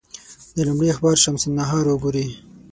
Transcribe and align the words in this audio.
د 0.55 0.57
لومړي 0.67 0.87
اخبار 0.91 1.15
شمس 1.23 1.43
النهار 1.49 1.85
وګوري. 1.87 2.25